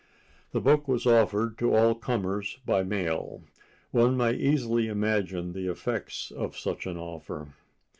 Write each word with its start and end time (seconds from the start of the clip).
The 0.51 0.59
book 0.61 0.87
was 0.87 1.05
offered 1.05 1.59
to 1.59 1.75
all 1.75 1.93
comers 1.93 2.57
by 2.65 2.81
mail. 2.81 3.43
One 3.91 4.17
may 4.17 4.33
easily 4.33 4.87
imagine 4.87 5.53
the 5.53 5.67
effects 5.67 6.31
of 6.31 6.57
such 6.57 6.87
an 6.87 6.97
offer. 6.97 7.49